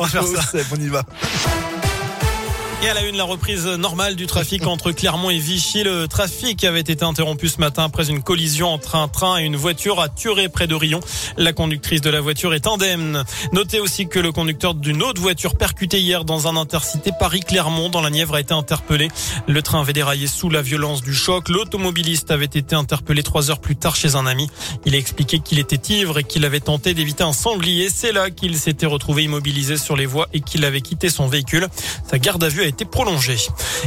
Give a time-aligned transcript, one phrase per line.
[0.00, 0.58] On va faire ça.
[0.72, 1.02] on y va.
[2.80, 5.82] Et à la une, la reprise normale du trafic entre Clermont et Vichy.
[5.82, 9.56] Le trafic avait été interrompu ce matin après une collision entre un train et une
[9.56, 11.00] voiture à Turé près de Rion.
[11.36, 13.24] La conductrice de la voiture est indemne.
[13.52, 18.00] Notez aussi que le conducteur d'une autre voiture percutée hier dans un intercité Paris-Clermont dans
[18.00, 19.08] la Nièvre a été interpellé.
[19.48, 21.48] Le train avait déraillé sous la violence du choc.
[21.48, 24.48] L'automobiliste avait été interpellé trois heures plus tard chez un ami.
[24.86, 27.88] Il a expliqué qu'il était ivre et qu'il avait tenté d'éviter un sanglier.
[27.92, 31.66] C'est là qu'il s'était retrouvé immobilisé sur les voies et qu'il avait quitté son véhicule.
[32.08, 33.36] Sa garde à vue été prolongée.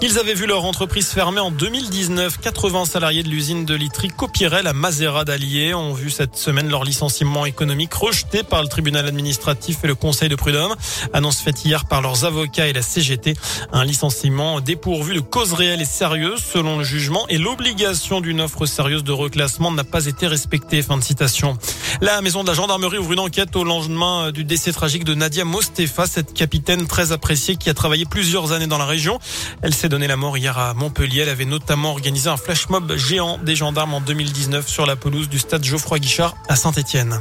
[0.00, 2.38] Ils avaient vu leur entreprise fermer en 2019.
[2.40, 6.84] 80 salariés de l'usine de literie Copirel à Mazera d'Allier ont vu cette semaine leur
[6.84, 10.74] licenciement économique rejeté par le tribunal administratif et le conseil de prud'homme.
[11.12, 13.34] Annonce faite hier par leurs avocats et la CGT.
[13.72, 18.66] Un licenciement dépourvu de cause réelle et sérieuse selon le jugement et l'obligation d'une offre
[18.66, 20.82] sérieuse de reclassement n'a pas été respectée.
[20.82, 21.58] Fin de citation.
[22.00, 25.44] La maison de la gendarmerie ouvre une enquête au lendemain du décès tragique de Nadia
[25.44, 29.18] Mostefa, cette capitaine très appréciée qui a travaillé plusieurs années dans la région.
[29.62, 31.22] Elle s'est donné la mort hier à Montpellier.
[31.22, 35.28] Elle avait notamment organisé un flash mob géant des gendarmes en 2019 sur la pelouse
[35.28, 37.18] du stade Geoffroy Guichard à Saint-Étienne.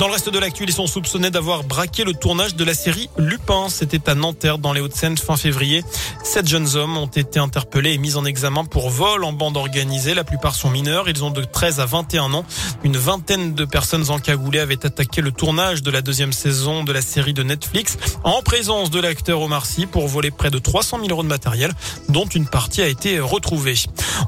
[0.00, 3.10] Dans le reste de l'actu, ils sont soupçonnés d'avoir braqué le tournage de la série
[3.18, 3.68] Lupin.
[3.68, 5.84] C'était à Nanterre, dans les Hauts-de-Seine, fin février.
[6.24, 10.14] Sept jeunes hommes ont été interpellés et mis en examen pour vol en bande organisée.
[10.14, 11.10] La plupart sont mineurs.
[11.10, 12.46] Ils ont de 13 à 21 ans.
[12.82, 17.02] Une vingtaine de personnes encagoulées avaient attaqué le tournage de la deuxième saison de la
[17.02, 21.10] série de Netflix en présence de l'acteur Omar Sy pour voler près de 300 000
[21.10, 21.72] euros de matériel,
[22.08, 23.74] dont une partie a été retrouvée.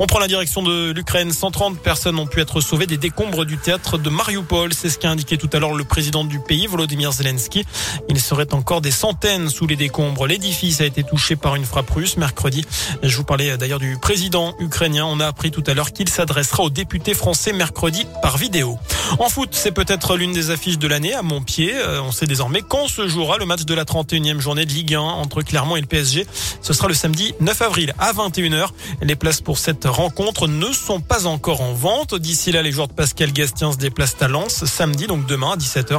[0.01, 1.33] On prend la direction de l'Ukraine.
[1.33, 4.75] 130 personnes ont pu être sauvées des décombres du théâtre de Mariupol.
[4.75, 7.65] C'est ce qu'a indiqué tout à l'heure le président du pays, Volodymyr Zelensky.
[8.09, 10.27] Il serait encore des centaines sous les décombres.
[10.27, 12.65] L'édifice a été touché par une frappe russe mercredi.
[13.03, 15.05] Je vous parlais d'ailleurs du président ukrainien.
[15.07, 18.79] On a appris tout à l'heure qu'il s'adressera aux députés français mercredi par vidéo.
[19.19, 21.73] En foot, c'est peut-être l'une des affiches de l'année à Montpied.
[21.75, 24.95] Euh, on sait désormais quand se jouera le match de la 31e journée de Ligue
[24.95, 26.27] 1 entre Clermont et le PSG.
[26.63, 28.69] Ce sera le samedi 9 avril à 21h.
[29.03, 32.15] Les places pour cette rencontre ne sont pas encore en vente.
[32.15, 35.57] D'ici là, les joueurs de Pascal Gastien se déplacent à Lens samedi, donc demain à
[35.57, 35.99] 17h.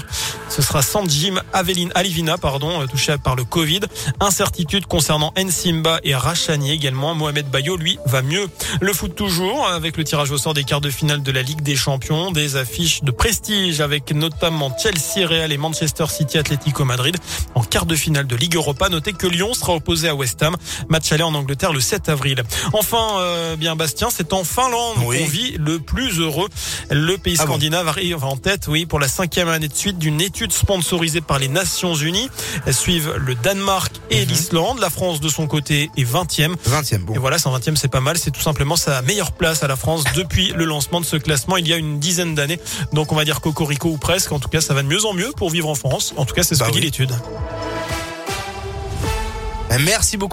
[0.49, 3.81] Ce sera Sanjim Aveline Alivina, pardon, euh, touché par le Covid.
[4.19, 7.13] Incertitude concernant Nsimba et Rachani également.
[7.13, 8.47] Mohamed Bayo, lui, va mieux.
[8.81, 11.61] Le foot toujours, avec le tirage au sort des quarts de finale de la Ligue
[11.61, 17.17] des Champions, des affiches de prestige avec notamment Chelsea, Real et Manchester City Atlético Madrid.
[17.53, 20.55] En quart de finale de Ligue Europa, notez que Lyon sera opposé à West Ham.
[20.89, 22.43] Match aller en Angleterre le 7 avril.
[22.73, 25.19] Enfin, euh, bien Bastien, c'est en Finlande Oui.
[25.19, 26.47] qu'on vit le plus heureux.
[26.89, 29.97] Le pays Ah bon scandinave arrive en tête, oui, pour la cinquième année de suite
[29.99, 32.29] d'une étude sponsorisée par les Nations Unies.
[32.65, 34.79] Elles suivent le Danemark et l'Islande.
[34.79, 36.55] La France, de son côté, est 20e.
[36.67, 37.13] 20e, bon.
[37.15, 38.17] Et voilà, 120e, c'est pas mal.
[38.17, 41.57] C'est tout simplement sa meilleure place à la France depuis le lancement de ce classement
[41.57, 42.59] il y a une dizaine d'années.
[42.91, 44.31] Donc on va dire cocorico ou presque.
[44.31, 46.13] En tout cas, ça va de mieux en mieux pour vivre en France.
[46.17, 47.13] En tout cas, c'est ce Bah que dit l'étude.
[49.79, 50.31] Merci beaucoup.